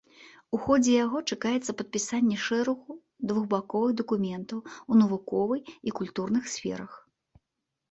У 0.57 0.59
ходзе 0.61 0.93
яго 1.05 1.19
чакаецца 1.35 1.75
падпісанне 1.81 2.37
шэрагу 2.45 2.97
двухбаковых 3.33 3.91
дакументаў 4.03 4.65
у 4.65 4.93
навуковай 5.05 5.61
і 5.91 5.97
культурнай 6.03 6.45
сферах. 6.57 6.91